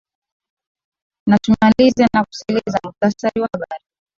na 1.29 1.37
tumalize 1.43 2.07
kwa 2.13 2.25
kusikiliza 2.25 2.79
muhtasari 2.83 3.41
wa 3.41 3.49
habari 3.53 3.83